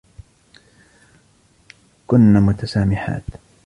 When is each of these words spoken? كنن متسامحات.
كنن 2.07 2.39
متسامحات. 2.43 3.23